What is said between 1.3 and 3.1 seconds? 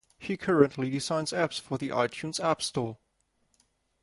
apps for the iTunes App Store.